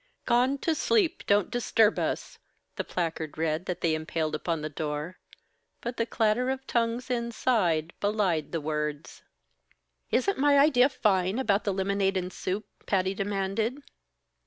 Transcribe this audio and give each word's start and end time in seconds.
"Gone 0.25 0.57
to 0.65 0.73
sleep! 0.73 1.27
Don't 1.27 1.51
disturb 1.51 1.99
us!" 1.99 2.39
the 2.75 2.83
placard 2.83 3.37
read 3.37 3.67
that 3.67 3.81
they 3.81 3.93
impaled 3.93 4.33
upon 4.33 4.61
the 4.63 4.67
door, 4.69 5.19
but 5.79 5.97
the 5.97 6.07
clatter 6.07 6.49
of 6.49 6.65
tongues 6.65 7.11
inside 7.11 7.93
belied 7.99 8.51
the 8.51 8.61
words. 8.61 9.21
"Isn't 10.09 10.39
my 10.39 10.57
idea 10.57 10.89
fine 10.89 11.37
about 11.37 11.65
the 11.65 11.71
lemonade 11.71 12.17
and 12.17 12.33
soup?" 12.33 12.65
Patty 12.87 13.13
demanded. 13.13 13.83